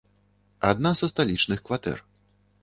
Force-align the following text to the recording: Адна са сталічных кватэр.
Адна 0.69 0.91
са 1.01 1.09
сталічных 1.11 1.63
кватэр. 1.69 2.03